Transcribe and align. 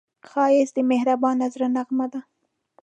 ښایست 0.29 0.73
د 0.75 0.79
مهربان 0.91 1.37
زړه 1.53 1.67
نغمه 1.75 2.05
ده 2.13 2.19